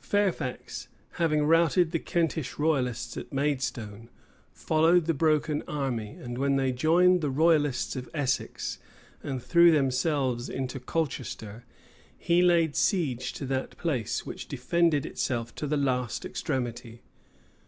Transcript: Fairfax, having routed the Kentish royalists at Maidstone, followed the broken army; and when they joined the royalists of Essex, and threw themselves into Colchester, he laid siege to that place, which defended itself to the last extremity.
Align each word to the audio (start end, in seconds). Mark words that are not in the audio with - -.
Fairfax, 0.00 0.86
having 1.14 1.42
routed 1.44 1.90
the 1.90 1.98
Kentish 1.98 2.56
royalists 2.56 3.16
at 3.16 3.32
Maidstone, 3.32 4.10
followed 4.52 5.06
the 5.06 5.12
broken 5.12 5.64
army; 5.66 6.10
and 6.10 6.38
when 6.38 6.54
they 6.54 6.70
joined 6.70 7.20
the 7.20 7.30
royalists 7.32 7.96
of 7.96 8.08
Essex, 8.14 8.78
and 9.24 9.42
threw 9.42 9.72
themselves 9.72 10.48
into 10.48 10.78
Colchester, 10.78 11.64
he 12.16 12.42
laid 12.42 12.76
siege 12.76 13.32
to 13.32 13.44
that 13.46 13.76
place, 13.76 14.24
which 14.24 14.46
defended 14.46 15.04
itself 15.04 15.52
to 15.56 15.66
the 15.66 15.76
last 15.76 16.24
extremity. 16.24 17.02